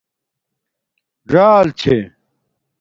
[1.31, 1.97] ژَآل چھے